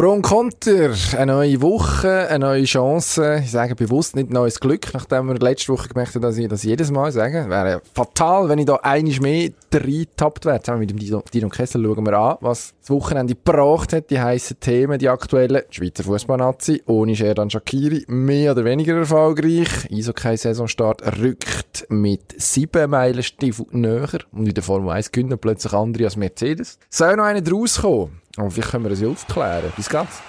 [0.00, 3.42] Pro und Konter, eine neue Woche, eine neue Chance.
[3.44, 6.62] Ich sage bewusst nicht neues Glück, nachdem wir letzte Woche gemerkt haben, dass ich das
[6.62, 7.44] jedes Mal sage.
[7.50, 10.62] Wäre fatal, wenn ich da einiges mehr reingetappt wäre.
[10.62, 14.58] Zusammen mit dem Dino, Kessel schauen wir an, was das Wochenende gebracht hat, die heissen
[14.58, 15.64] Themen, die aktuellen.
[15.70, 19.68] Die Schweizer Fußballnazi ohne Sherdan Shakiri, mehr oder weniger erfolgreich.
[19.92, 26.16] Eishockey-Saisonstart rückt mit sieben Meilenstiefeln näher und in der Formel 1 gewinnen plötzlich andere als
[26.16, 26.78] Mercedes.
[26.88, 28.18] Soll noch einer draus kommen?
[28.36, 29.72] Aber vielleicht können wir das ja aufklären.
[29.76, 30.22] Bis ganz.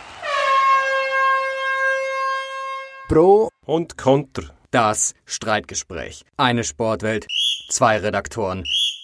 [3.08, 4.44] Pro und Konter.
[4.72, 6.24] Das Streitgespräch.
[6.38, 7.28] Eine Sportwelt,
[7.70, 8.64] zwei Redaktoren,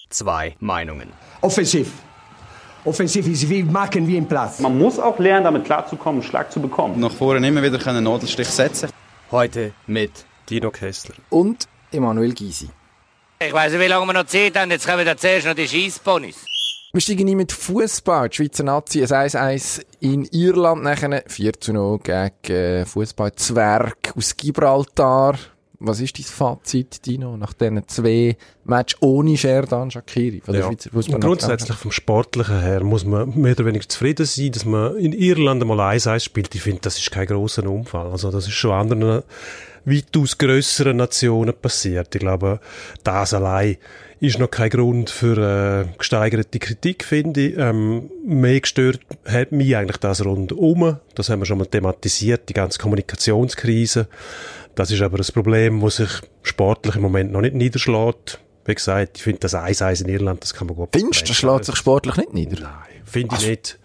[0.09, 1.11] zwei Meinungen.
[1.41, 1.91] Offensiv.
[2.85, 4.59] Offensiv ist wie machen wie im Platz.
[4.59, 6.97] Man muss auch lernen, damit klarzukommen, einen Schlag zu bekommen.
[7.01, 8.89] Nach vorne immer wieder einen Nadelstich setzen.
[9.29, 12.69] Heute mit Dino Kessler und Emanuel Gysi.
[13.39, 14.71] Ich weiß nicht, wie lange wir noch Zeit haben.
[14.71, 16.45] Jetzt kommen wir zuerst noch die Scheissponys.
[16.97, 18.27] Wir steigen ein mit Fußball.
[18.29, 25.37] Die Schweizer Nazi, ein 1-1 in Irland, nachher 4 0 gegen äh, Fußball-Zwerg aus Gibraltar.
[25.77, 30.67] Was ist dein Fazit, Dino, nach diesen zwei Matches ohne Sherdan Shakiri von der ja.
[30.69, 31.19] Schweizer Fußball?
[31.19, 35.61] Grundsätzlich vom Sportlichen her muss man mehr oder weniger zufrieden sein, dass man in Irland
[35.61, 36.55] einmal 1-1 spielt.
[36.55, 38.07] Ich finde, das ist kein grosser Unfall.
[38.07, 39.21] Also das ist schon anderen
[39.85, 42.15] weitaus grösseren Nationen passiert.
[42.15, 42.59] Ich glaube,
[43.03, 43.77] das allein
[44.19, 47.57] ist noch kein Grund für äh, gesteigerte Kritik, finde ich.
[47.57, 50.97] Ähm, mehr gestört hat mich eigentlich das rundum.
[51.15, 54.07] Das haben wir schon mal thematisiert, die ganze Kommunikationskrise.
[54.75, 56.09] Das ist aber ein Problem, das sich
[56.43, 58.39] sportlich im Moment noch nicht niederschlägt.
[58.65, 61.37] Wie gesagt, ich finde das 1-1 in Irland, das kann man gut Findest du, das
[61.37, 62.61] schlägt sich sportlich nicht nieder?
[62.61, 63.79] Nein, finde ich nicht.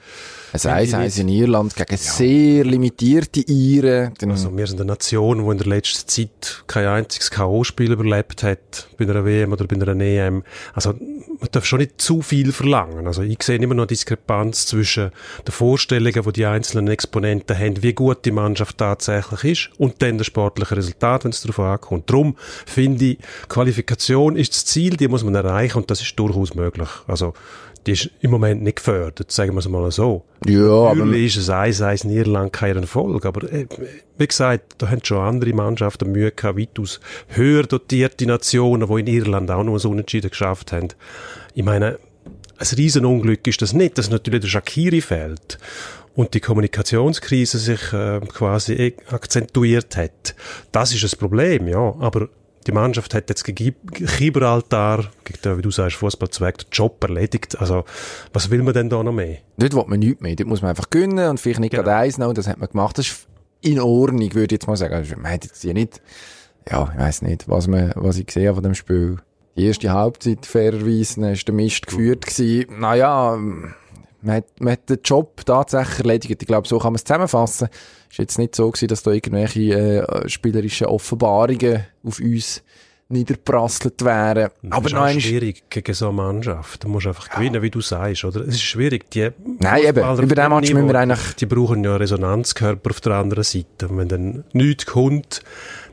[0.53, 1.97] Ein 1-1 in Irland gegen ja.
[1.97, 4.13] sehr limitierte Iren.
[4.29, 8.89] Also wir sind eine Nation, die in der letzten Zeit kein einziges K.O.-Spiel überlebt hat,
[8.99, 10.43] bei einer WM oder bei einer EM.
[10.75, 13.07] Also man darf schon nicht zu viel verlangen.
[13.07, 15.11] Also ich sehe immer noch eine Diskrepanz zwischen
[15.47, 20.19] den Vorstellungen, die die einzelnen Exponenten haben, wie gut die Mannschaft tatsächlich ist und dann
[20.19, 22.11] das sportliche Resultat, wenn es darauf ankommt.
[22.11, 26.55] Darum finde ich, Qualifikation ist das Ziel, die muss man erreichen und das ist durchaus
[26.55, 26.89] möglich.
[27.07, 27.33] Also
[27.87, 30.25] die ist im Moment nicht gefördert, sagen wir es mal so.
[30.47, 33.67] Ja, Natürlich ist es eins, eins in Irland kein Erfolg, aber äh,
[34.19, 39.07] wie gesagt, da haben schon andere Mannschaften Mühe gehabt, weitaus höher dotierte Nationen, die in
[39.07, 40.89] Irland auch noch so Unentschieden geschafft haben.
[41.55, 41.99] Ich meine,
[42.59, 45.59] ein Riesenunglück ist das nicht, dass natürlich der Shakiri fehlt
[46.15, 50.35] und die Kommunikationskrise sich äh, quasi e- akzentuiert hat.
[50.71, 52.29] Das ist das Problem, ja, aber
[52.67, 57.59] die Mannschaft hat jetzt gegen Gibraltar, gegen wie du sagst, Fußballzweig, den Job erledigt.
[57.59, 57.85] Also,
[58.33, 59.39] was will man denn da noch mehr?
[59.57, 60.37] Dort will man nichts mehr.
[60.37, 61.85] Dort muss man einfach gönnen und vielleicht nicht genau.
[61.85, 62.33] gerade eins noch.
[62.33, 62.99] Das hat man gemacht.
[62.99, 63.27] Das ist
[63.61, 64.95] in Ordnung, würde ich jetzt mal sagen.
[64.95, 66.01] Also, man hat jetzt hier nicht,
[66.71, 69.19] ja, ich weiss nicht, was man, was ich gesehen habe von dem Spiel.
[69.57, 72.81] Die erste Halbzeit, fairerweise, ist der Mist geführt gewesen.
[72.81, 73.39] Naja,
[74.23, 76.43] man hat, man hat den Job tatsächlich erledigt.
[76.43, 77.69] Ich glaube, so kann man es zusammenfassen.
[78.11, 82.63] Es war jetzt nicht so gewesen, dass da irgendwelche äh, spielerischen Offenbarungen auf uns
[83.13, 84.51] niederprasselt wären.
[84.63, 86.85] Das Aber ist nein, schwierig gegen so eine Mannschaft.
[86.85, 87.35] Du musst einfach ja.
[87.35, 88.41] gewinnen, wie du sagst, oder?
[88.41, 89.11] Es ist schwierig.
[89.11, 90.19] Die nein, eben.
[90.19, 91.35] Über den Match müssen wir eigentlich...
[91.37, 93.89] Die brauchen ja Resonanzkörper auf der anderen Seite.
[93.89, 95.43] Und wenn dann nichts kommt,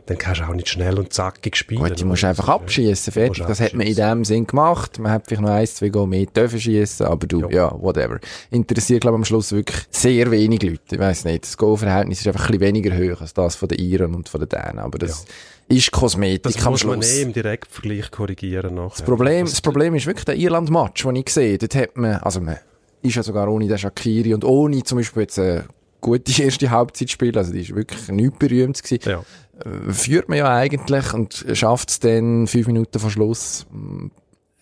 [0.09, 1.83] dann kannst du auch nicht schnell und zackig spielen.
[1.83, 3.45] Gut, die musst einfach abschießen, fertig.
[3.45, 4.97] Das hat man in dem Sinn gemacht.
[4.97, 7.49] Man hat vielleicht noch ein, zwei Go mehr dürfen schießen, aber du, ja.
[7.49, 8.19] ja, whatever.
[8.49, 10.81] Interessiert, glaube ich, am Schluss wirklich sehr wenig Leute.
[10.95, 11.43] Ich weiss nicht.
[11.43, 14.39] Das Go-Verhältnis ist einfach ein bisschen weniger hoch als das von den Iren und von
[14.39, 15.27] den Dänen, aber das
[15.69, 15.77] ja.
[15.77, 16.81] ist Kosmetik das am Schluss.
[16.81, 18.89] Das muss man eh im Direktvergleich korrigieren nachher.
[18.89, 21.59] Das Problem, das Problem ist wirklich der Irland-Match, den ich sehe.
[21.59, 22.57] Dort hat man, also man
[23.03, 25.61] ist ja sogar ohne den Shakiri und ohne zum Beispiel jetzt äh,
[26.01, 29.09] gute erste Halbzeit spielen, also die ist wirklich nicht berühmt gewesen.
[29.09, 29.23] Ja.
[29.65, 33.65] Äh, führt man ja eigentlich und schafft es dann fünf Minuten vor Schluss,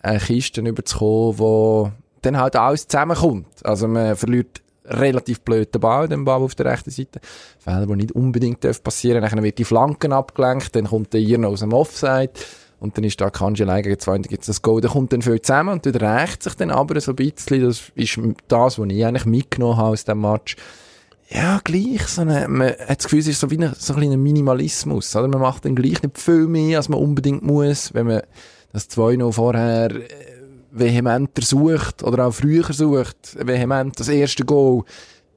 [0.00, 1.92] eine Kiste überzukommen, wo
[2.22, 3.46] dann halt alles zusammenkommt.
[3.64, 7.20] Also man verliert relativ blöd den Ball, den Ball auf der rechten Seite.
[7.58, 9.36] Fehler, die nicht unbedingt passieren dürfen.
[9.36, 12.32] Dann wird die Flanken abgelenkt, dann kommt der Irn aus dem Offside.
[12.80, 15.42] Und dann ist da Kanji gegen zwei, dann gibt's das Goal, dann kommt dann viel
[15.42, 19.04] zusammen und dann rächt sich dann aber so ein bisschen, das ist das, was ich
[19.04, 20.54] eigentlich mitgenommen habe aus dem Match,
[21.30, 23.98] ja, gleich, so eine, man hat das Gefühl, es ist so wie ein, so ein
[23.98, 25.28] kleiner Minimalismus, oder?
[25.28, 28.22] Man macht dann gleich nicht viel mehr, als man unbedingt muss, wenn man
[28.72, 30.08] das 2 noch vorher äh,
[30.70, 34.84] vehementer sucht, oder auch früher sucht, vehement das erste Goal.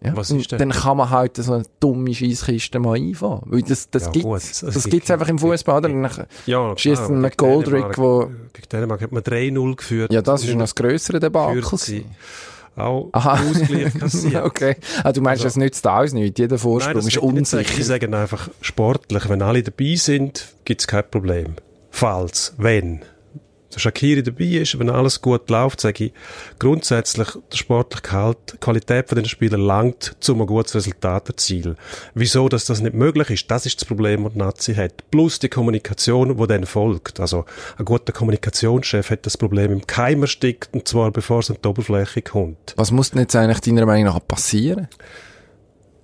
[0.04, 0.57] Ja, Was ist denn?
[0.57, 3.44] Dann kann man halt so eine dumme Scheisskiste mal einfahren.
[3.45, 4.62] Weil das, das ja, gibt's.
[4.62, 5.89] Das, das gibt's einfach im Fußball, oder?
[5.89, 6.10] Dann
[6.48, 8.31] ja, schießt ein Goldrick, wo...
[8.51, 10.12] Gegen Dänemark hat man 3-0 geführt.
[10.12, 11.62] Ja, das ist noch das grössere Debakel
[12.75, 13.39] auch Aha.
[13.50, 14.35] Ausgleich kassiert.
[14.44, 14.75] okay.
[15.03, 16.39] Also du meinst, also, das nützt alles nicht.
[16.39, 17.77] Jeder Vorsprung Nein, ist unsicher.
[17.77, 21.56] Ich sage einfach, sportlich, wenn alle dabei sind, gibt es kein Problem.
[21.89, 23.01] Falls, wenn
[23.73, 26.13] der Shakiri dabei ist, wenn alles gut läuft, sage ich,
[26.59, 31.77] grundsätzlich der sportliche Gehalt, die Qualität von den Spielern langt, um ein gutes Resultat erzielen.
[32.13, 35.09] Wieso, dass das nicht möglich ist, das ist das Problem, das die Nazi hat.
[35.12, 37.19] Plus die Kommunikation, die dann folgt.
[37.19, 37.45] Also,
[37.77, 41.68] ein guter Kommunikationschef hat das Problem im Keim erstickt, und zwar bevor es an die
[41.68, 42.73] Oberfläche kommt.
[42.77, 44.88] Was muss denn jetzt eigentlich deiner Meinung nach passieren?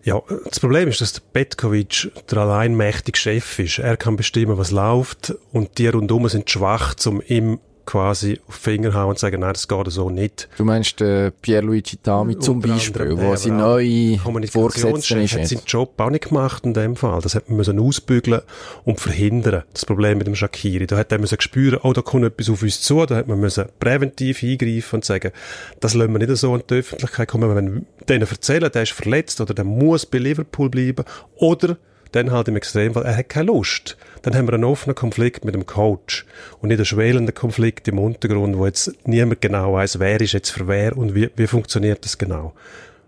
[0.07, 3.79] Ja, das Problem ist, dass der Petkovic der alleinmächtige Chef ist.
[3.79, 8.93] Er kann bestimmen, was läuft und die rundum sind schwach, um ihm quasi auf Finger
[8.93, 10.49] hauen und sagen, nein, das geht so nicht.
[10.57, 14.19] Du meinst äh, Pierluigi Tami zum Beispiel, wo sie neue
[14.49, 15.33] Vorgesetzte ist.
[15.33, 17.21] hat seinen Job auch nicht gemacht in dem Fall.
[17.21, 18.41] Das hat man müssen ausbügeln
[18.83, 19.63] und verhindern.
[19.73, 20.85] Das Problem mit dem Shakiri.
[20.85, 23.05] Da hat er müssen spüren, oh, da kommt etwas auf uns zu.
[23.05, 25.31] Da hat man müssen präventiv eingreifen und sagen,
[25.79, 27.55] das lassen wir nicht so in die Öffentlichkeit kommen.
[27.55, 31.05] Wenn wir denen erzählen, der ist verletzt oder der muss bei Liverpool bleiben
[31.37, 31.77] oder
[32.11, 33.97] dann halt im Extremfall, er hat keine Lust.
[34.21, 36.25] Dann haben wir einen offenen Konflikt mit dem Coach
[36.59, 40.49] und nicht einen schwelenden Konflikt im Untergrund, wo jetzt niemand genau weiß, wer ist jetzt
[40.49, 42.53] für wer und wie, wie funktioniert das genau.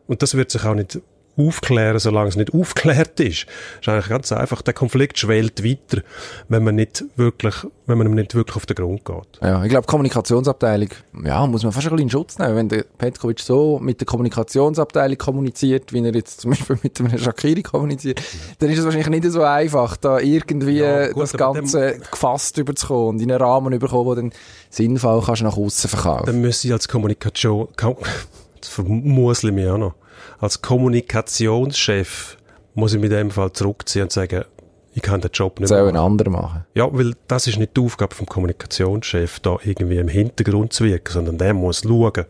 [0.08, 1.00] Und das wird sich auch nicht
[1.38, 3.46] aufklären, solange es nicht aufklärt ist.
[3.46, 4.62] Das ist eigentlich ganz einfach.
[4.62, 6.04] Der Konflikt schwelt weiter,
[6.48, 7.56] wenn man nicht wirklich,
[7.86, 9.40] wenn man ihm nicht wirklich auf den Grund geht.
[9.42, 10.90] Ja, ich glaube, Kommunikationsabteilung,
[11.24, 12.56] ja, muss man fast ein bisschen in Schutz nehmen.
[12.56, 17.18] Wenn der Petkovic so mit der Kommunikationsabteilung kommuniziert, wie er jetzt zum Beispiel mit dem
[17.18, 18.22] Shakiri kommuniziert,
[18.60, 23.10] dann ist es wahrscheinlich nicht so einfach, da irgendwie ja, gut, das Ganze gefasst überzukommen
[23.10, 24.32] und in einen Rahmen überkommen, wo dann
[24.70, 26.26] sinnvoll kannst nach außen verkaufen.
[26.26, 29.94] Dann müsste ich als Kommunikation, das vermusle ich mich auch noch
[30.40, 32.38] als Kommunikationschef
[32.74, 34.46] muss ich mit dem Fall zurückziehen und sagen,
[34.94, 35.96] ich kann den Job nicht mehr machen.
[35.96, 36.66] ein anderer machen.
[36.74, 41.14] Ja, weil das ist nicht die Aufgabe vom Kommunikationschef, da irgendwie im Hintergrund zu wirken,
[41.14, 42.26] sondern der muss schauen,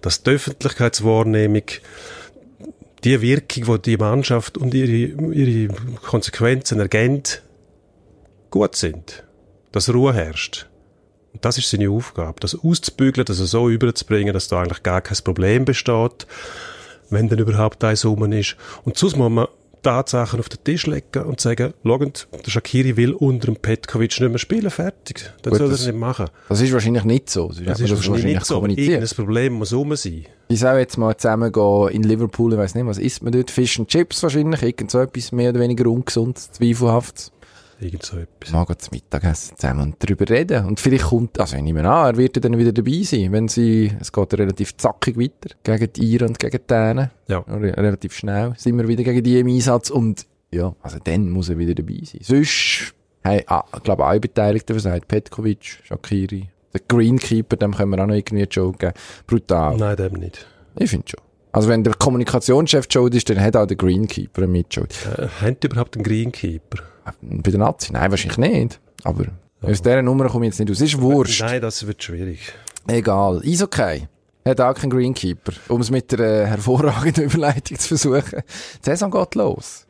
[0.00, 1.64] dass die Öffentlichkeitswahrnehmung
[3.04, 7.42] die Wirkung, die die Mannschaft und ihre, ihre Konsequenzen ergänzt,
[8.50, 9.24] gut sind.
[9.72, 10.68] Dass Ruhe herrscht.
[11.32, 15.18] Und das ist seine Aufgabe, das auszubügeln, das so überzubringen, dass da eigentlich gar kein
[15.22, 16.26] Problem besteht
[17.10, 18.56] wenn dann überhaupt eins rum ist.
[18.84, 19.46] Und sonst muss man
[19.86, 24.30] Tatsachen auf den Tisch legen und sagen, schaut, der Shakiri will unter dem Petkovic nicht
[24.30, 25.30] mehr spielen, fertig.
[25.42, 26.26] Dann Gut, soll er das nicht machen.
[26.48, 27.48] Das ist wahrscheinlich nicht so.
[27.48, 28.66] Das, das ist wahrscheinlich, wahrscheinlich nicht so.
[28.66, 30.26] Irgendein Problem muss rum sein.
[30.48, 33.52] Ich soll jetzt mal zusammen gehen in Liverpool, ich weiss nicht, was isst man dort?
[33.52, 37.30] Fish and Chips wahrscheinlich, irgend so etwas mehr oder weniger ungesund, zweifelhaft.
[37.78, 38.52] Irgend so etwas.
[38.52, 40.64] Mal zum Mittagessen zusammen und darüber reden.
[40.64, 43.92] Und vielleicht kommt, also ich nehme an, er wird dann wieder dabei sein, wenn sie,
[44.00, 47.10] es geht relativ zackig weiter, gegen die Iren und gegen die Dänen.
[47.28, 47.38] Ja.
[47.40, 51.58] Relativ schnell sind wir wieder gegen die im Einsatz und, ja, also dann muss er
[51.58, 52.20] wieder dabei sein.
[52.22, 58.02] Sonst, hey, ah, ich glaube, alle Beteiligten versagt, Petkovic, Shakiri, der Greenkeeper, dem können wir
[58.02, 58.94] auch noch irgendwie einen Joke geben.
[59.26, 59.76] Brutal.
[59.76, 60.46] Nein, dem nicht.
[60.78, 61.20] Ich finde schon.
[61.52, 64.94] Also wenn der Kommunikationschef Joe ist, dann hat auch der Greenkeeper einen Mitschuld.
[65.16, 66.82] Äh, hat überhaupt einen Greenkeeper?
[67.20, 67.92] Bei der Nazi?
[67.92, 68.80] Nein, wahrscheinlich nicht.
[69.04, 69.30] Aber ja.
[69.68, 70.80] aus dieser Nummer komme ich jetzt nicht aus.
[70.80, 71.42] Ist wurscht.
[71.42, 72.52] Nein, das wird schwierig.
[72.86, 73.40] Egal.
[73.44, 74.08] Ist okay.
[74.44, 75.52] Hat auch keinen Greenkeeper.
[75.68, 78.42] Um es mit einer äh, hervorragenden Überleitung zu versuchen.
[78.84, 79.86] Die Saison geht los.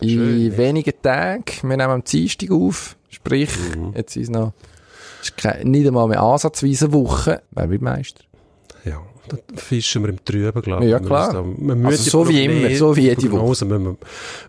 [0.00, 1.44] In Schön, wenigen Tagen.
[1.62, 2.96] Wir nehmen am Dienstag auf.
[3.08, 3.92] Sprich, mhm.
[3.96, 4.52] jetzt ist noch,
[5.22, 7.42] ist nicht einmal mehr ansatzweise Woche.
[7.50, 8.24] Wer wird Meister?
[8.84, 9.02] Ja.
[9.30, 10.90] Da fischen wir im Trüben, glaube ich.
[10.90, 11.32] Ja, klar.
[11.32, 13.46] Da, also so wie immer, so wie jede Woche.
[13.46, 13.96] Müssen wir,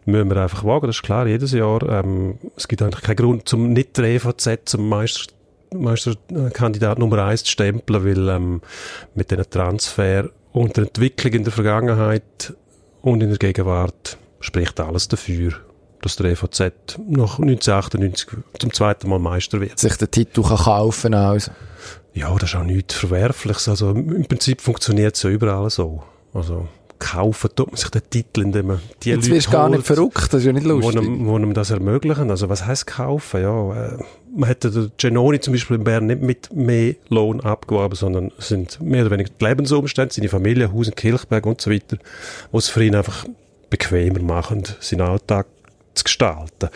[0.06, 1.88] müssen wir einfach wagen, das ist klar, jedes Jahr.
[1.88, 5.34] Ähm, es gibt eigentlich keinen Grund, zum nicht der EVZ zum Meister,
[5.74, 8.62] Meisterkandidat Nummer eins zu stempeln, weil ähm,
[9.14, 12.56] mit diesen Transfer und der Entwicklung in der Vergangenheit
[13.04, 15.54] und in der Gegenwart spricht alles dafür,
[16.02, 19.78] dass der EVZ nach 1998 zum zweiten Mal Meister wird.
[19.78, 21.52] Sich den Titel kann kaufen also.
[22.14, 23.70] Ja, das ist auch nichts Verwerfliches.
[23.70, 26.04] Also im Prinzip funktioniert es ja überall so.
[26.34, 26.68] Also
[27.02, 29.86] kaufen tut man sich den Titel, indem man die Jetzt Leute wirst du gar nicht
[29.86, 30.96] verrückt, das ist ja nicht lustig.
[30.96, 32.30] Wo einem, wo einem das ermöglichen.
[32.30, 33.42] Also was heisst kaufen?
[33.42, 33.98] Ja, äh,
[34.36, 38.50] man hätte den Genoni zum Beispiel in Bern nicht mit mehr Lohn abgeworben, sondern es
[38.50, 41.98] sind mehr oder weniger die Lebensumstände, seine Familie, Haus in Kirchberg und so weiter,
[42.52, 43.26] wo es für ihn einfach
[43.70, 45.48] bequemer machen, seinen Alltag
[45.94, 46.70] zu gestalten.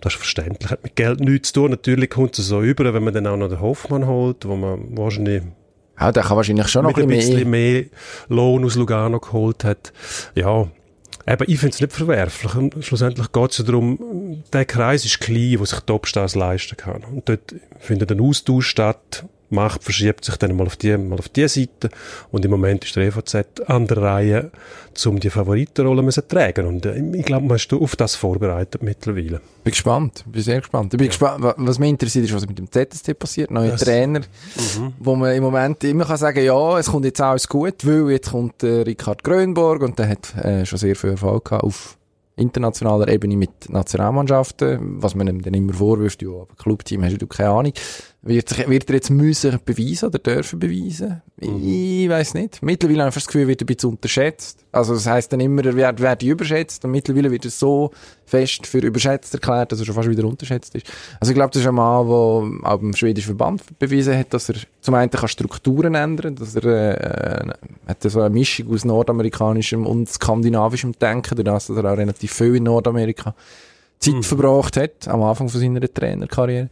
[0.00, 0.70] Das ist verständlich.
[0.70, 1.70] Hat mit Geld nichts zu tun.
[1.70, 4.96] Natürlich kommt es so über, wenn man dann auch noch den Hoffmann holt, wo man
[4.96, 5.42] wahrscheinlich
[6.00, 7.82] ja, der kann wahrscheinlich schon noch ein bisschen mehr.
[7.82, 7.84] mehr
[8.28, 9.92] Lohn aus Lugano geholt hat.
[10.36, 10.68] Ja,
[11.26, 12.52] aber ich finde es nicht verwerflich.
[12.84, 17.04] Schlussendlich geht es ja darum, der Kreis ist klein, wo sich Topstars leisten kann.
[17.04, 21.28] Und dort findet ein Austausch statt Macht verschiebt sich dann mal auf die, mal auf
[21.28, 21.88] die Seite.
[22.30, 24.50] Und im Moment ist der EVZ an der Reihe,
[25.06, 26.66] um die Favoritenrolle zu tragen.
[26.66, 29.40] Und äh, ich glaube, man ist auf das vorbereitet mittlerweile.
[29.64, 30.24] Bin gespannt.
[30.26, 30.92] Bin sehr gespannt.
[30.92, 31.10] Ich bin ja.
[31.10, 31.54] gespannt.
[31.56, 33.50] Was mich interessiert ist, was mit dem ZSC passiert.
[33.50, 34.92] Neuer das, Trainer, mhm.
[34.98, 38.30] wo man im Moment immer kann sagen, ja, es kommt jetzt alles gut, weil jetzt
[38.30, 41.98] kommt äh, Richard Grönborg und der hat äh, schon sehr viel Erfolg gehabt auf
[42.38, 47.26] internationaler Ebene mit Nationalmannschaften, was man ihm dann immer vorwirft, ja, aber Clubteam hast du
[47.26, 47.72] keine Ahnung.
[48.20, 51.22] Wird, wird er jetzt müssen beweisen oder dürfen beweisen?
[51.40, 51.60] Mhm.
[51.62, 52.60] Ich weiß nicht.
[52.62, 54.64] Mittlerweile habe ich das Gefühl, wird er ein bisschen unterschätzt.
[54.72, 57.92] Also das heisst dann immer, er wird, wird überschätzt und mittlerweile wird er so
[58.26, 60.86] fest für überschätzt erklärt, dass er schon fast wieder unterschätzt ist.
[61.20, 64.48] Also ich glaube, das ist ein Mann, der auch im schwedischen Verband bewiesen hat, dass
[64.48, 67.52] er zum einen kann Strukturen ändern dass er äh,
[67.86, 72.56] hat so eine Mischung aus nordamerikanischem und skandinavischem Denken, dadurch, dass er auch relativ viel
[72.56, 73.36] in Nordamerika
[74.00, 74.22] Zeit mhm.
[74.24, 76.68] verbracht hat, am Anfang von seiner Trainerkarriere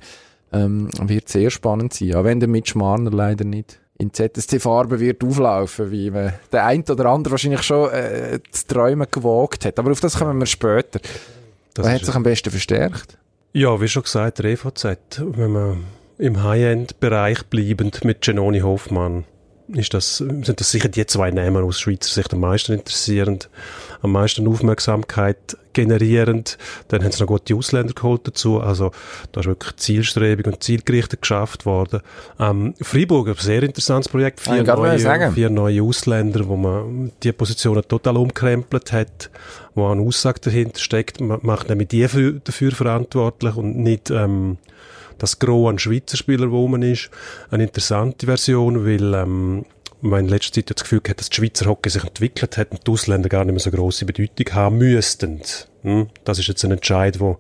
[0.53, 2.15] ähm, wird sehr spannend sein.
[2.15, 6.85] Auch wenn der Mitch Marner leider nicht in ZSC-Farben wird auflaufen, wie man der ein
[6.89, 9.79] oder andere wahrscheinlich schon äh, zu träumen gewagt hat.
[9.79, 11.01] Aber auf das kommen wir später.
[11.75, 13.19] Das Wer hat sich am besten verstärkt?
[13.53, 14.99] Ja, wie schon gesagt, der EVZ.
[15.19, 15.85] Wenn man
[16.19, 19.25] im High-End-Bereich bleibend mit Genoni Hoffmann
[19.69, 23.49] ist das, sind das sicher die zwei Namen aus Schweizer Sicht am meisten interessierend,
[24.01, 26.57] am meisten Aufmerksamkeit generierend.
[26.89, 28.61] Dann haben sie noch gute Ausländer geholt dazu.
[28.61, 28.91] Also
[29.33, 32.01] da ist wirklich zielstrebig und zielgerichtet geschafft worden.
[32.41, 34.41] Ähm, Freiburg, ein sehr interessantes Projekt.
[34.41, 39.31] Vier, neue, vier neue Ausländer, wo man die Positionen total umkrempelt hat,
[39.75, 41.21] wo eine Aussage dahinter steckt.
[41.21, 44.57] Man macht nämlich die dafür verantwortlich und nicht ähm,
[45.19, 47.11] das Gros an Schweizer Spielern, wo man ist,
[47.51, 49.65] eine interessante Version, weil ähm,
[50.01, 52.87] man in letzter Zeit das Gefühl hat, dass die Schweizer Hockey sich entwickelt hat und
[52.87, 55.41] die Ausländer gar nicht mehr so große Bedeutung haben müssten.
[55.83, 56.09] Hm?
[56.25, 57.39] Das ist jetzt ein Entscheid, wo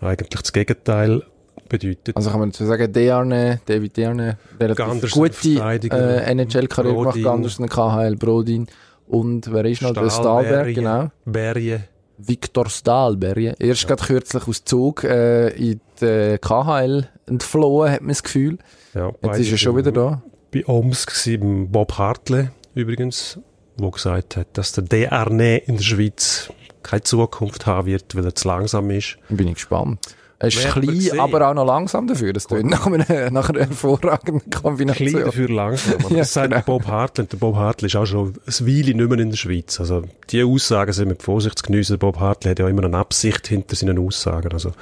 [0.00, 1.22] eigentlich das Gegenteil
[1.68, 2.16] bedeutet.
[2.16, 8.66] Also kann man sagen, Dearne, David Dearne, relativ gute äh, NHL-Karriere gemacht, Andersen, KHL, Brodin
[9.06, 9.90] und wer ist noch?
[9.90, 11.08] Stahl, der Stahlberg, genau.
[11.24, 11.84] Berge.
[12.18, 13.60] Viktor Stahlberg.
[13.60, 13.88] Erst ja.
[13.88, 18.58] gerade kürzlich aus Zug äh, in die KHL entflohen, hat man das Gefühl.
[18.94, 20.22] Ja, Jetzt ist er schon wieder da.
[20.56, 23.38] Bei Oms war Bob Hartle übrigens,
[23.78, 26.50] der gesagt hat, dass der DRN in der Schweiz
[26.82, 29.18] keine Zukunft haben wird, weil er zu langsam ist.
[29.28, 29.98] Bin ich gespannt.
[30.38, 32.32] Er ist klein, aber auch noch langsam dafür.
[32.32, 35.08] Das tut nach, einer, nach einer hervorragenden Kombination.
[35.08, 36.00] Klein dafür langsam.
[36.10, 36.62] ja, das sagt genau.
[36.64, 37.24] Bob Hartley.
[37.24, 39.78] Und der Bob Hartley ist auch schon ein Weile nicht mehr in der Schweiz.
[39.80, 41.98] Also, die Aussagen sind mit Vorsicht zu geniessen.
[41.98, 44.52] Bob Hartley hat ja immer eine Absicht hinter seinen Aussagen.
[44.52, 44.72] Also,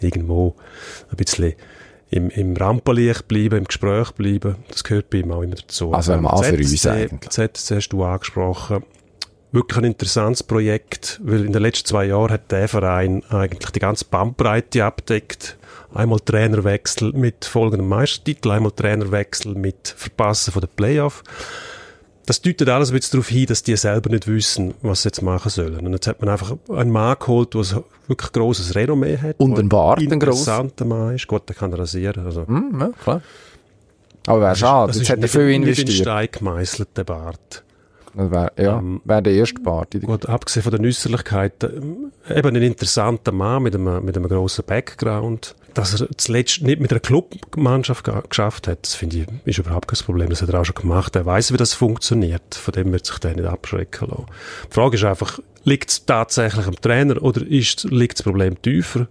[0.00, 0.54] irgendwo
[1.10, 1.54] ein bisschen
[2.10, 4.56] im, im Rampenlicht bleiben, im Gespräch bleiben.
[4.68, 5.92] Das gehört bei ihm auch immer dazu.
[5.92, 7.30] Also, ein Mann für uns eigentlich.
[7.30, 8.82] ZSC hast du angesprochen
[9.52, 13.80] wirklich ein interessantes Projekt, weil in den letzten zwei Jahren hat der Verein eigentlich die
[13.80, 15.56] ganze Bandbreite abdeckt.
[15.94, 21.22] Einmal Trainerwechsel mit folgendem Meistertitel, einmal Trainerwechsel mit Verpassen von der Playoff.
[22.28, 25.22] Das deutet alles ein bisschen darauf hin, dass die selber nicht wissen, was sie jetzt
[25.22, 25.86] machen sollen.
[25.86, 29.36] Und jetzt hat man einfach einen Mann geholt, der ein wirklich grosses Renommee hat.
[29.38, 31.26] Und ein Bart, ein interessanter Mann ist.
[31.26, 32.26] Gott, der kann rasieren.
[32.26, 32.42] Also.
[32.42, 33.22] Mm, ja, klar.
[34.26, 35.88] Aber wäre schade, jetzt hat er viel investiert.
[35.88, 37.64] Nicht in Stein gemeißelt, der Bart.
[38.14, 39.98] Das wäre ja, ähm, wär der erste Part.
[39.98, 44.66] Gut, abgesehen von der Äußerlichkeit, äh, eben ein interessanter Mann mit einem, mit einem grossen
[44.66, 45.54] Background.
[45.74, 49.98] Dass er zuletzt nicht mit einer Clubmannschaft geschafft hat, das finde ich, ist überhaupt kein
[50.04, 50.30] Problem.
[50.30, 51.14] Das hat er auch schon gemacht.
[51.14, 52.54] Er weiß, wie das funktioniert.
[52.54, 54.26] Von dem wird sich der nicht abschrecken lassen.
[54.70, 59.06] Die Frage ist einfach, liegt es tatsächlich am Trainer oder ist, liegt das Problem tiefer?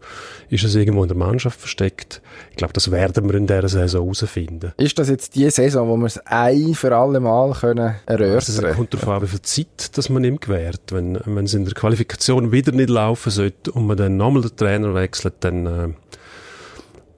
[0.49, 2.21] Ist es irgendwo in der Mannschaft versteckt?
[2.51, 4.73] Ich glaube, das werden wir in dieser Saison herausfinden.
[4.77, 8.69] Ist das jetzt die Saison, wo wir es ein für alle Mal können erörtern können?
[8.69, 10.81] Es kommt darauf an, wie viel Zeit dass man ihm gewährt.
[10.91, 14.55] Wenn, wenn es in der Qualifikation wieder nicht laufen sollte und man dann nochmal den
[14.55, 15.65] Trainer wechselt, dann...
[15.65, 15.89] Äh,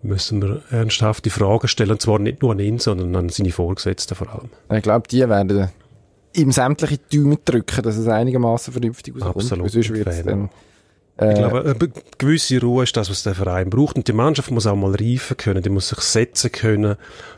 [0.01, 4.15] müssen wir ernsthafte Fragen stellen, und zwar nicht nur an ihn, sondern an seine Vorgesetzten
[4.15, 4.49] vor allem.
[4.71, 5.69] Ich glaube, die werden
[6.33, 9.61] ihm sämtliche Däume drücken, dass es einigermaßen vernünftig rauskommt.
[9.65, 10.07] Absolut.
[10.25, 10.49] Dann,
[11.17, 13.97] äh, ich glaube, eine gewisse Ruhe ist das, was der Verein braucht.
[13.97, 16.95] Und die Mannschaft muss auch mal reifen können, die muss sich setzen können,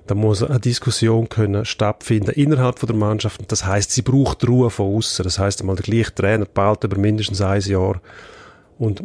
[0.07, 3.39] da muss eine Diskussion können stattfinden innerhalb von der Mannschaft.
[3.39, 5.23] Und das heißt, sie braucht Ruhe von außen.
[5.23, 8.01] Das heißt, einmal der gleiche Trainer bald über mindestens ein Jahr
[8.77, 9.01] und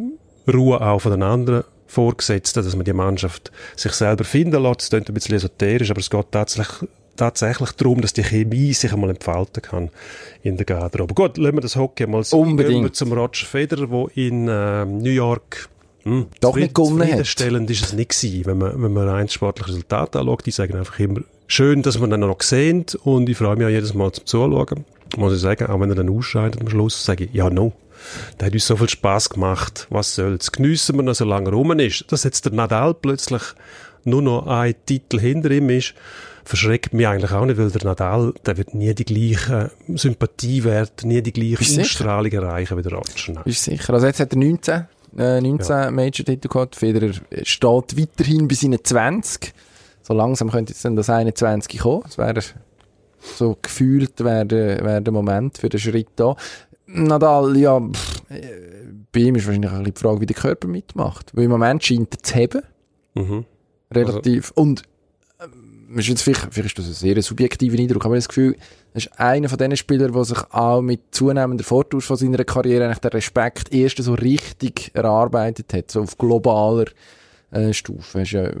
[0.51, 4.81] Ruhe auch von den anderen Vorgesetzten, dass man die Mannschaft sich selber finden lässt.
[4.81, 8.93] Das klingt ein bisschen esoterisch, aber es geht tatsächlich, tatsächlich darum, dass die Chemie sich
[8.93, 9.89] einmal entfalten kann
[10.43, 11.13] in der Garderobe.
[11.13, 12.39] Gut, lassen wir das Hockey mal so.
[12.39, 12.83] Unbedingt.
[12.83, 15.69] Wir zum Roger Federer, der in äh, New York
[16.03, 17.19] hm, doch nicht gewonnen hat.
[17.19, 20.45] Ist es nicht gewesen, wenn man, wenn man ein sportliches Resultat anschaut.
[20.45, 23.71] Die sagen einfach immer, schön, dass wir dann noch sehen und ich freue mich auch
[23.71, 24.85] jedes Mal zum Zuschauen.
[25.17, 27.73] Muss ich sagen, auch wenn er dann ausscheidet am Schluss, sage ich, ja, no,
[28.39, 29.87] der hat uns so viel Spaß gemacht.
[29.89, 30.51] Was soll's?
[30.51, 32.05] Geniessen wir noch, solange er rum ist.
[32.11, 33.41] Dass jetzt der Nadal plötzlich
[34.03, 35.93] nur noch ein Titel hinter ihm ist,
[36.45, 41.21] verschreckt mich eigentlich auch nicht, weil der Nadal, der wird nie die gleiche Sympathiewert, nie
[41.21, 43.45] die gleiche Ausstrahlung erreichen wie der Roger.
[43.45, 43.93] Ist sicher.
[43.93, 44.87] Also jetzt hat er 19,
[45.17, 45.91] äh, 19 ja.
[45.91, 46.75] Major-Titel gehabt.
[46.75, 47.11] Federer
[47.43, 49.53] steht weiterhin bis seinen 20.
[50.03, 52.03] So langsam könnte jetzt dann das 21 kommen.
[52.03, 52.41] Das wäre
[53.19, 56.35] so gefühlt wäre der, wär der Moment für den Schritt da.
[56.87, 58.21] Nadal, ja, pff,
[59.11, 61.31] bei ihm ist wahrscheinlich auch die Frage, wie der Körper mitmacht.
[61.33, 62.61] Weil im Moment scheint er zu haben.
[63.15, 63.45] Mhm.
[63.91, 64.51] Relativ.
[64.55, 64.61] Also.
[64.61, 64.83] Und
[65.95, 68.55] ist jetzt vielleicht, vielleicht ist das ein sehr subjektiver Eindruck, aber ich habe das Gefühl,
[68.93, 72.85] das ist einer von den Spielern, der sich auch mit zunehmender Fortdauer von seiner Karriere
[72.85, 76.85] eigentlich den Respekt erst so richtig erarbeitet hat, so auf globaler
[77.51, 78.21] äh, Stufe.
[78.21, 78.53] Ist, äh,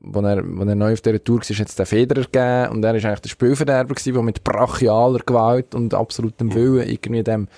[0.00, 2.84] wo, er, wo er neu auf dieser Tour war, hat es den Federer gegeben und
[2.84, 7.48] er ist eigentlich der Spielverderber gewesen, der mit brachialer Gewalt und absolutem Willen irgendwie dem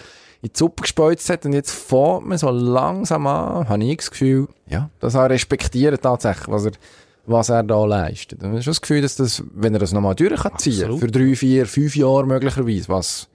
[0.40, 4.10] in die Suppe gespeuzt hat und jetzt fährt man so langsam an, habe ich das
[4.12, 6.72] Gefühl, ja, dass er respektiert tatsächlich, was er
[7.28, 8.42] was er da leistet.
[8.42, 11.08] Und ich habe das Gefühl, dass das, wenn er das nochmal durch kann ziehen, für
[11.08, 13.28] drei, vier, fünf Jahre möglicherweise, was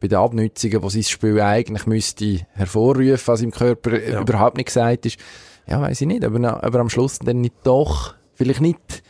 [0.00, 4.20] bei den Abnützungen, wo sein Spiel eigentlich müsste hervorrufen, was im Körper ja.
[4.20, 5.18] überhaupt nicht gesagt ist,
[5.66, 9.02] ja, weiß ich nicht, aber, aber am Schluss dann nicht doch, vielleicht nicht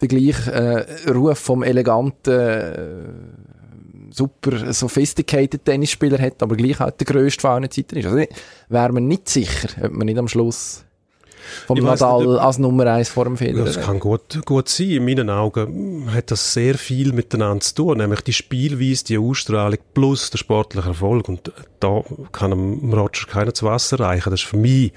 [0.00, 3.08] der gleiche äh, Ruf vom eleganten, äh,
[4.10, 8.06] super sophisticated Tennisspieler hat, aber gleich auch der grösste von allen ist.
[8.06, 8.24] Also
[8.68, 10.84] wäre man nicht sicher, ob man nicht am Schluss
[11.66, 13.64] vom ich Nadal nicht, als Nummer eins vor dem Federer.
[13.64, 14.90] Das kann gut, gut sein.
[14.90, 19.78] In meinen Augen hat das sehr viel miteinander zu tun, nämlich die Spielweise, die Ausstrahlung
[19.94, 21.28] plus der sportliche Erfolg.
[21.28, 24.30] Und da kann einem Roger keiner zu Wasser reichen.
[24.30, 24.92] Das ist für mich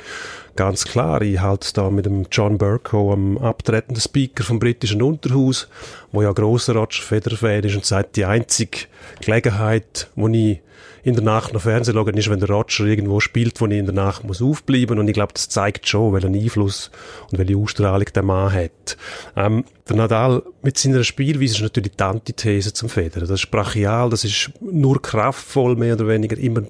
[0.56, 1.22] ganz klar.
[1.22, 5.68] Ich halte es da mit dem John Burko, am abtretenden Speaker vom britischen Unterhaus,
[6.12, 8.80] wo ja grosser Roger Federer-Fan ist und sagt, die einzige
[9.22, 10.62] Gelegenheit, wo ich
[11.06, 13.86] in der Nacht noch Fernsehen schauen, ist, wenn der Roger irgendwo spielt, wo ich in
[13.86, 16.90] der Nacht muss aufbleiben und ich glaube, das zeigt schon, welchen Einfluss
[17.32, 18.98] und welche Ausstrahlung der Mann hat.
[19.36, 23.28] Ähm, der Nadal mit seiner Spielweise ist natürlich die Antithese zum Federer.
[23.28, 26.64] Das ist brachial, das ist nur kraftvoll, mehr oder weniger, immer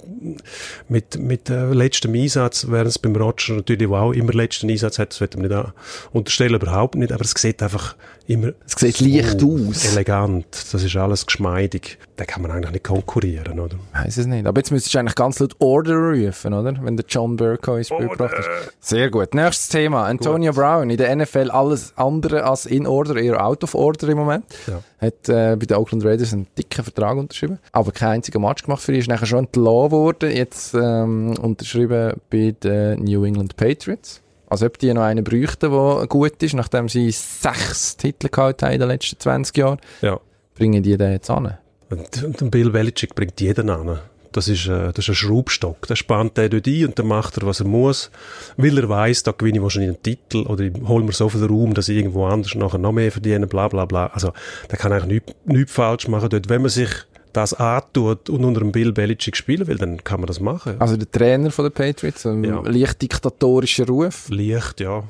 [0.89, 5.11] mit, mit äh, letztem Einsatz, während es beim Roger natürlich auch immer letzten Einsatz hat,
[5.11, 5.73] das wird man nicht
[6.11, 7.95] unterstellen, überhaupt nicht, aber es sieht einfach
[8.27, 9.93] immer es sieht leicht aus.
[9.93, 11.97] elegant, das ist alles geschmeidig.
[12.15, 13.75] Da kann man eigentlich nicht konkurrieren, oder?
[13.93, 16.75] Weiß es nicht, aber jetzt müsstest du eigentlich ganz laut Order rufen, oder?
[16.81, 18.49] Wenn der John Burko ins Spiel gebracht ist.
[18.79, 19.33] Sehr gut.
[19.33, 20.61] Nächstes Thema, Antonio gut.
[20.61, 24.17] Brown, in der NFL alles andere als in Order Order, eher out of order im
[24.17, 24.45] Moment.
[24.67, 24.81] Ja.
[24.99, 28.81] Hat äh, bei den Oakland Raiders einen dicken Vertrag unterschrieben, aber keinen einzigen Match gemacht
[28.81, 28.99] für ihn.
[28.99, 34.21] Ist nachher schon entlassen worden, jetzt ähm, unterschrieben bei den New England Patriots.
[34.55, 38.71] Also ob die noch einen bräuchten, der gut ist, nachdem sie sechs Titel gehabt haben
[38.71, 40.17] in den letzten 20 Jahren, ja.
[40.53, 41.57] bringen die den jetzt an.
[41.89, 43.99] Und, und Bill Belichick bringt jeden an.
[44.31, 45.87] Das ist, äh, das ist ein Schraubstock.
[45.87, 48.11] Der spannt der dort ein und dann macht er, was er muss.
[48.55, 51.43] Weil er weiss, da gewinne ich wahrscheinlich einen Titel oder ich hole mir so viel
[51.43, 54.05] Raum, dass ich irgendwo anders nachher noch mehr verdiene, bla, bla, bla.
[54.13, 54.31] Also,
[54.71, 56.47] der kann eigentlich nichts, nichts falsch machen dort.
[56.47, 56.91] Wenn man sich
[57.35, 60.75] das antut und unter dem Bill Belichick spielen will, dann kann man das machen.
[60.79, 62.61] Also der Trainer von den Patriots, ein ja.
[62.61, 64.27] leicht diktatorischer Ruf.
[64.29, 65.03] Leicht, ja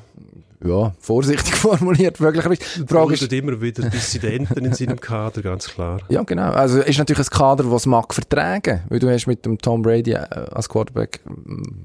[0.64, 2.60] ja, vorsichtig formuliert, möglicherweise.
[2.76, 6.00] Die Frage ist immer wieder Dissidenten in seinem Kader, ganz klar.
[6.08, 6.50] Ja, genau.
[6.52, 10.12] Also ist natürlich ein Kader, das mag vertragen, weil du hast mit dem Tom Brady
[10.12, 11.20] äh, als Quarterback,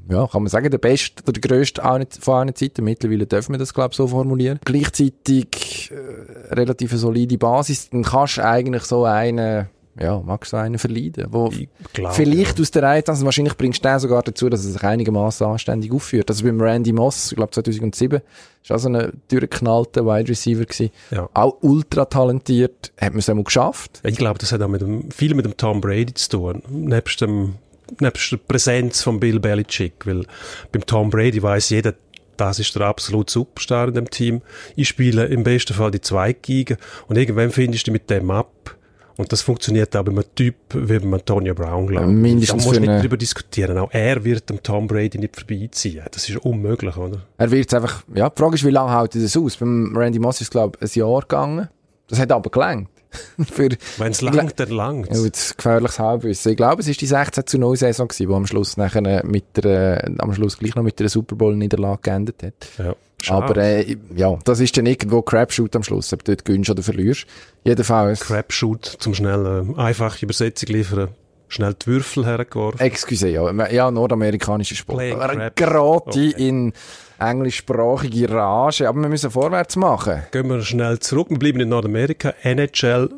[0.09, 1.81] ja, kann man sagen, der beste oder der grösste
[2.19, 2.83] von allen Zeiten.
[2.83, 4.59] Mittlerweile dürfen wir das, glaube ich, so formulieren.
[4.65, 9.67] Gleichzeitig äh, relativ solide Basis, dann kannst du eigentlich so einen
[9.99, 11.51] ja, magst du einen verleiden, wo
[11.93, 12.61] glaub, vielleicht ja.
[12.61, 15.91] aus der Reihe, also wahrscheinlich bringst du den sogar dazu, dass er sich einigermaßen anständig
[15.91, 16.29] aufführt.
[16.29, 18.21] Also beim Randy Moss, ich glaube 2007,
[18.63, 20.91] ist auch so ein durchgeknallter Wide Receiver gewesen.
[21.11, 21.29] Ja.
[21.33, 24.01] Auch ultra talentiert, hat man es einmal geschafft.
[24.03, 26.63] Ich glaube, das hat auch mit dem, viel mit dem Tom Brady zu tun.
[26.69, 27.55] Nebst dem,
[27.99, 30.25] nebst der Präsenz von Bill Belichick, weil
[30.71, 31.95] beim Tom Brady weiß jeder,
[32.37, 34.41] das ist der absolute Superstar in dem Team.
[34.75, 36.77] Ich spiele im besten Fall die Zweitgiga
[37.07, 38.77] und irgendwann findest du mit dem ab
[39.21, 42.11] und das funktioniert auch bei einem Typ wie bei Antonio Brown, glaube ich.
[42.11, 43.77] Mindestens da muss man nicht darüber diskutieren.
[43.77, 46.03] Auch er wird dem Tom Brady nicht vorbeiziehen.
[46.11, 47.21] Das ist unmöglich, oder?
[47.37, 49.57] Er wird einfach, ja, die Frage ist, wie lange hält er das aus?
[49.57, 51.69] Beim Randy Moss ist, glaube ich, ein Jahr gegangen.
[52.09, 52.89] Das hat aber gelangt.
[53.37, 56.51] Wenn es langt, dann langt Ja, das gefährliches Halbwissen.
[56.51, 60.11] Ich glaube, es war die 16 zu 0 Saison die am Schluss nachher mit der,
[60.17, 62.53] am Schluss gleich noch mit der Super Bowl Niederlage geendet hat.
[62.77, 62.95] Ja.
[63.29, 66.83] Aber äh, ja, das ist dann irgendwo Crapshoot am Schluss, ob du dort gewinnst oder
[66.83, 67.25] verlierst.
[67.63, 68.21] Jedenfalls.
[68.21, 71.09] Crapshoot, zum schnell äh, einfache Übersetzung liefern.
[71.47, 72.79] Schnell die Würfel hergeworfen.
[72.79, 73.51] Excuse, ja.
[73.67, 75.01] Ja, nordamerikanische Sport.
[75.55, 76.71] Gerade in
[77.19, 78.87] englischsprachige Rage.
[78.87, 80.23] Aber wir müssen vorwärts machen.
[80.31, 81.29] Gehen wir schnell zurück.
[81.29, 82.33] Wir bleiben in Nordamerika.
[82.43, 83.09] NHL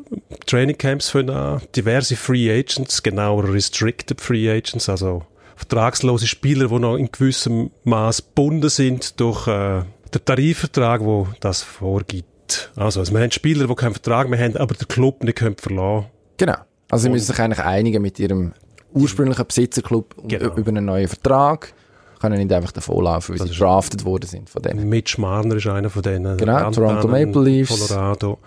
[0.46, 1.62] Training Camps für an.
[1.76, 5.22] Diverse Free Agents, genauer Restricted Free Agents, also
[5.56, 9.82] vertragslose Spieler, die noch in gewissem Maß gebunden sind durch äh,
[10.14, 12.70] den Tarifvertrag, wo das vorgibt.
[12.76, 15.56] Also, also wir haben Spieler, die keinen Vertrag mehr haben, aber der Club nicht können
[15.56, 16.06] verlassen.
[16.36, 16.56] Genau.
[16.90, 18.52] Also sie müssen sich eigentlich einigen mit ihrem
[18.92, 20.54] ursprünglichen Besitzerclub genau.
[20.54, 21.72] über einen neuen Vertrag.
[22.20, 24.88] Können nicht einfach davonlaufen, weil sie drafted worden sind von denen.
[24.88, 26.36] Mitch Marner ist einer von denen.
[26.38, 27.88] Genau, Toronto Maple Leafs.
[27.88, 28.38] Colorado.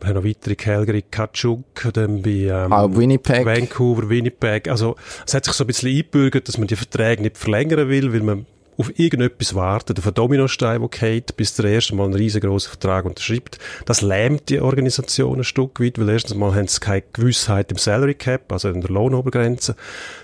[0.00, 3.46] Wir haben noch weitere Calgary, Kachuk, dann bei ähm, Auch Winnipeg.
[3.46, 4.68] Vancouver, Winnipeg.
[4.68, 8.12] Also es hat sich so ein bisschen eingebürgert, dass man die Verträge nicht verlängern will,
[8.12, 8.46] weil man
[8.78, 13.58] auf irgendetwas warten, einen Dominostein, der geht, bis der erste Mal einen riesengroßen Vertrag unterschreibt.
[13.84, 17.78] Das lähmt die Organisation ein Stück weit, weil erstens mal haben sie keine Gewissheit im
[17.78, 19.76] Salary Cap, also in der Lohnobergrenze.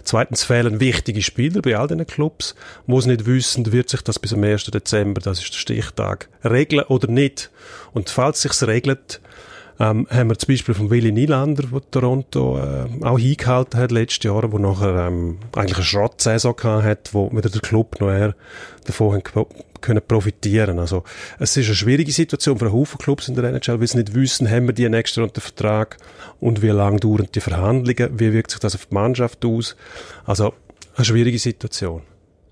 [0.04, 2.54] Zweitens fehlen wichtige Spieler bei all diesen Clubs,
[2.86, 4.64] wo sie nicht wissen, wird sich das bis am 1.
[4.64, 7.50] Dezember, das ist der Stichtag, regeln oder nicht.
[7.92, 9.20] Und falls sich's regelt,
[9.82, 14.22] ähm, haben wir zum Beispiel von Willi Nylander, der Toronto äh, auch hingehalten hat letztes
[14.22, 18.36] Jahr, wo nachher ähm, eigentlich eine Schrottsaison gehabt hat, wo wieder der Club noch eher
[18.84, 19.20] davon
[19.80, 20.78] können profitieren.
[20.78, 21.02] Also
[21.40, 24.14] es ist eine schwierige Situation für einen Haufen Clubs in der NHL, weil sie nicht
[24.14, 25.96] wissen, haben wir die nächste unter Vertrag
[26.38, 29.74] und wie lange dauern die Verhandlungen, wie wirkt sich das auf die Mannschaft aus.
[30.24, 30.54] Also
[30.94, 32.02] eine schwierige Situation.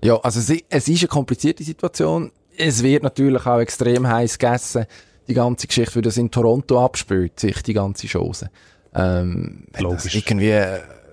[0.03, 2.31] Ja, also es ist eine komplizierte Situation.
[2.57, 4.85] Es wird natürlich auch extrem heiß gegessen
[5.31, 8.49] die ganze Geschichte, wie das in Toronto abspielt, sich die ganze Chose.
[8.93, 10.13] Ähm, Logisch.
[10.13, 10.53] Irgendwie,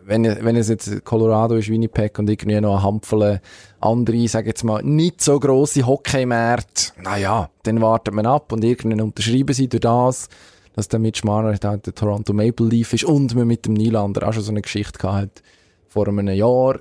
[0.05, 3.41] wenn, wenn es jetzt Colorado ist, Winnipeg und irgendwie noch eine Handvoll
[3.81, 9.01] andere, sag jetzt mal, nicht so grosse Hockeymärkte, naja, dann wartet man ab und irgendwann
[9.01, 10.29] unterschreiben sie durch das,
[10.75, 14.27] dass der Mitch Marner halt der Toronto Maple Leaf ist und man mit dem Nylander
[14.27, 15.43] auch schon so eine Geschichte gehabt
[15.89, 16.81] vor einem Jahr.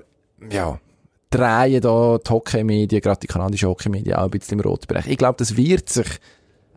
[0.50, 0.78] Ja,
[1.30, 5.06] drehen da die Hockey-Medien, gerade die kanadischen Hockey-Medien auch ein bisschen im roten Bereich.
[5.06, 6.06] Ich glaube, das wird sich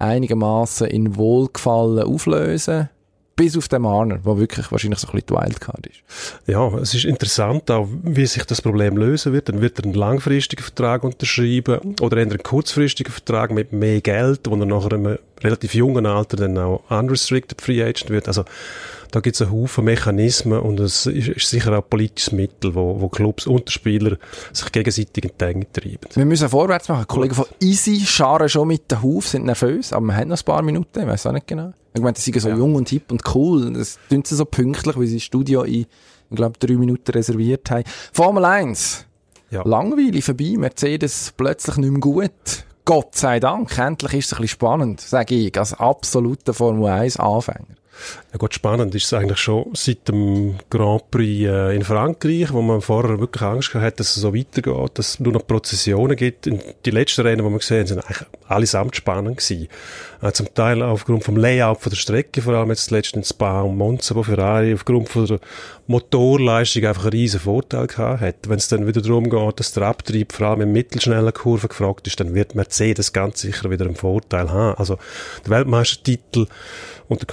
[0.02, 2.90] einigermaßen in Wohlgefallen auflösen.
[3.36, 6.04] Bis auf den Marner, der wirklich wahrscheinlich so ein bisschen Wildcard ist.
[6.48, 9.50] Ja, es ist interessant auch, wie sich das Problem lösen wird.
[9.50, 14.56] Dann wird er einen langfristigen Vertrag unterschreiben oder einen kurzfristigen Vertrag mit mehr Geld, wo
[14.56, 18.28] er nachher im relativ jungen Alter dann auch unrestricted Free Agent wird.
[18.28, 18.44] Also
[19.12, 22.74] da gibt es einen Haufen Mechanismen und es ist, ist sicher auch ein politisches Mittel,
[22.74, 24.18] wo, wo Clubs und Spieler
[24.54, 26.10] sich gegenseitig in die Enge treiben.
[26.14, 27.06] Wir müssen vorwärts machen.
[27.10, 30.40] Die Kollegen von Easy scharen schon mit dem Huf, sind nervös, aber wir haben noch
[30.40, 31.74] ein paar Minuten, ich weiß auch nicht genau.
[31.94, 32.56] Ich meine, sie sind so ja.
[32.56, 33.74] jung und hip und cool.
[33.74, 35.88] Das tun sie so pünktlich, wie sie das Studio in, ich
[36.32, 37.84] glaube, drei Minuten reserviert haben.
[38.14, 39.06] Formel 1.
[39.50, 39.64] Ja.
[39.66, 40.56] Langweilig vorbei.
[40.58, 42.32] Mercedes plötzlich nicht mehr gut.
[42.86, 43.78] Gott sei Dank.
[43.78, 47.76] Endlich ist es ein bisschen spannend, sage ich, als absoluter Formel 1 Anfänger.
[48.32, 52.62] Ja gut, spannend ist es eigentlich schon seit dem Grand Prix äh, in Frankreich, wo
[52.62, 56.16] man vorher wirklich Angst gehabt hat, dass es so weitergeht, dass es nur noch Prozessionen
[56.16, 56.50] gibt.
[56.86, 59.68] Die letzten Rennen, die wir gesehen haben, sind eigentlich allesamt spannend gewesen.
[60.22, 63.62] Äh, zum Teil aufgrund vom Layout von der Strecke, vor allem jetzt zuletzt in Spa
[63.62, 65.40] und Monza, wo Ferrari aufgrund von der
[65.88, 68.36] Motorleistung einfach einen riesen Vorteil gehabt hat.
[68.48, 72.08] Wenn es dann wieder darum geht, dass der Abtrieb vor allem in mittelschnellen Kurven gefragt
[72.08, 74.78] ist, dann wird Mercedes ganz sicher wieder einen Vorteil haben.
[74.78, 74.98] Also
[75.46, 76.48] der Weltmeistertitel
[77.12, 77.28] und der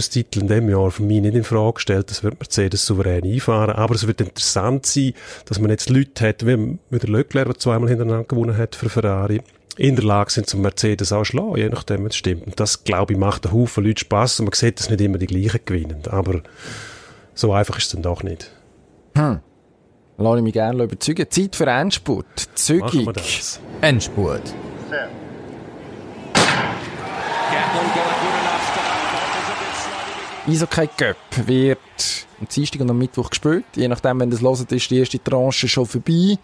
[0.00, 2.10] Konstrukteurstitel in dem Jahr für mich nicht in Frage gestellt.
[2.10, 3.70] Das wird Mercedes souverän einfahren.
[3.70, 5.12] Aber es wird interessant sein,
[5.46, 8.88] dass man jetzt Leute hat, wie, wie der Leclerc, der zweimal hintereinander gewonnen hat für
[8.88, 9.42] Ferrari,
[9.76, 12.46] in der Lage sind, zum Mercedes auch schlagen, je nachdem, es stimmt.
[12.46, 15.18] Und das, glaube ich, macht einen Haufen Leute Spass und man sieht, dass nicht immer
[15.18, 16.02] die gleichen gewinnen.
[16.08, 16.40] Aber
[17.34, 18.50] so einfach ist es dann doch nicht.
[19.16, 19.40] Hm.
[20.18, 21.26] Lass ich mich gerne überzeugen.
[21.30, 22.26] Zeit für Endspurt.
[22.54, 23.08] Zügig.
[23.80, 24.42] Endspurt.
[24.90, 25.08] Fair.
[30.50, 31.78] Eishockey Cup wird
[32.40, 33.64] am Dienstag und am Mittwoch gespielt.
[33.76, 36.38] Je nachdem, wenn das hört, ist die erste Tranche schon vorbei.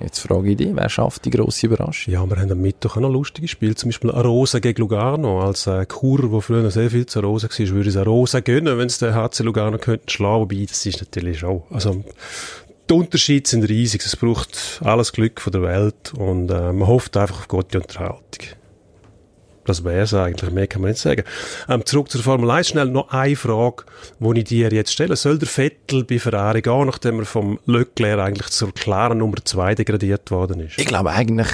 [0.00, 2.14] Jetzt frage ich dich, wer schafft die grosse Überraschung?
[2.14, 3.74] Ja, wir haben am Mittwoch auch noch lustige Spiele.
[3.74, 5.42] Zum Beispiel Arosa gegen Lugano.
[5.42, 8.86] Als äh, Kur, wo früher sehr viel zu Arosa war, würde ich Arosa gönnen, wenn
[8.86, 10.40] es der HC Lugano könnte schlagen.
[10.40, 12.02] Wobei, das ist natürlich auch, also,
[12.88, 14.04] die Unterschiede sind riesig.
[14.06, 18.56] Es braucht alles Glück von der Welt und äh, man hofft einfach auf gute Unterhaltung.
[19.66, 21.24] Das wäre es eigentlich, mehr kann man nicht sagen.
[21.68, 23.84] Ähm, zurück zur Formel 1, schnell noch eine Frage,
[24.18, 25.16] die ich dir jetzt stelle.
[25.16, 29.74] Soll der Vettel bei Ferrari gehen, nachdem er vom Leclerc eigentlich zur klaren Nummer 2
[29.76, 30.78] degradiert worden ist?
[30.78, 31.48] Ich glaube eigentlich,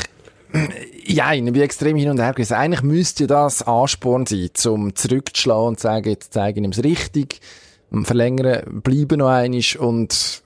[1.05, 2.55] ja, ich bin extrem hin und her gewesen.
[2.55, 6.83] Eigentlich müsste das Ansporn sein, zum zurückzuschlagen und zu sagen, jetzt zeige ich ihm es
[6.83, 7.41] richtig,
[8.03, 10.43] verlängern, bleiben noch einig und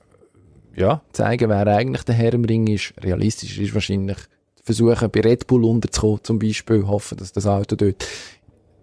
[0.77, 2.94] ja, zeigen, wer eigentlich der Herr im Ring ist.
[3.00, 4.18] Realistisch ist wahrscheinlich
[4.64, 8.05] versuchen, bei Red Bull unterzukommen, zum Beispiel, hoffen, dass das Auto dort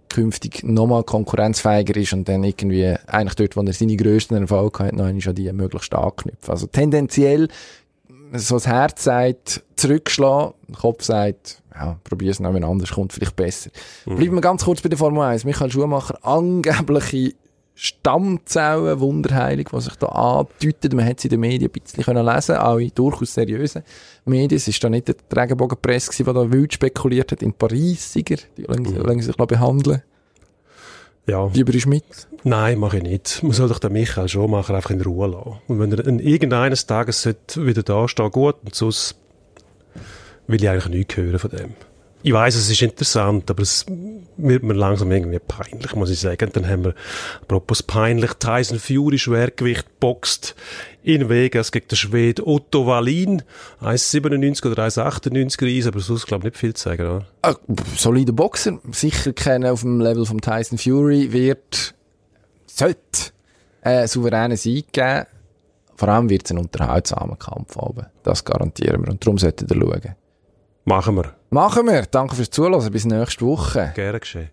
[0.09, 4.93] künftig nochmal konkurrenzfähiger ist und dann irgendwie eigentlich dort, wo er seine grössten Erfolge hat,
[4.93, 6.51] noch einmal an die möglichst anknüpfen.
[6.51, 7.47] Also tendenziell,
[8.33, 13.35] so das Herz sagt, zurückschlagen, der Kopf sagt, ja, probier es noch anders, kommt vielleicht
[13.35, 13.71] besser.
[14.05, 14.15] Mhm.
[14.17, 15.45] Bleiben wir ganz kurz bei der Formel 1.
[15.45, 17.33] Michael Schumacher, angebliche
[17.83, 20.93] Stammzellen, Wunderheilung, die sich da andeutet.
[20.93, 23.81] Man hat sie in den Medien ein bisschen können lesen auch in durchaus seriösen
[24.25, 24.57] Medien.
[24.57, 27.41] Es war da nicht der Regenbogenpresse, der da wild spekuliert hat.
[27.41, 28.23] In Paris, die
[28.67, 29.21] wollen mhm.
[29.21, 30.03] sich behandeln.
[31.25, 31.47] Ja.
[31.47, 32.03] Lieber ist mit?
[32.43, 33.41] Nein, mache ich nicht.
[33.41, 35.59] Man soll doch den Michael Schumacher einfach in Ruhe lassen.
[35.67, 39.15] Und wenn er irgendeines Tages wieder da stehen, gut, und sonst
[40.45, 41.73] will ich eigentlich nichts hören von dem.
[42.23, 43.85] Ich weiß, es ist interessant, aber es
[44.37, 46.49] wird mir langsam irgendwie peinlich, muss ich sagen.
[46.53, 46.95] Dann haben wir,
[47.41, 50.55] apropos peinlich, Tyson Fury Schwergewicht boxt
[51.03, 53.41] in Vegas gegen den Schwed Otto Wallin.
[53.81, 57.25] 1,97 oder 1,98 Reis, aber sonst, glaube ich, nicht viel zu sagen, oder?
[57.41, 57.55] Ah,
[57.97, 61.95] solider Boxer, sicher kennen auf dem Level vom Tyson Fury, wird,
[62.67, 63.31] sollte,
[63.81, 65.25] äh, souveränen Sieg geben.
[65.95, 68.07] Vor allem wird es ein unterhaltsamer Kampf haben.
[68.23, 69.11] Das garantieren wir.
[69.11, 70.15] Und darum solltet ihr schauen.
[70.85, 71.33] Machen wir.
[71.49, 72.03] Machen wir.
[72.03, 72.91] Danke fürs Zuhören.
[72.91, 73.91] Bis nächste Woche.
[73.95, 74.51] Gerne geschehen.